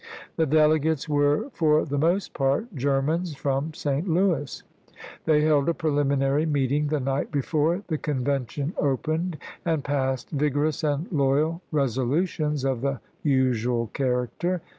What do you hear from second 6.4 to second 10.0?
meeting the night before the Convention opened, and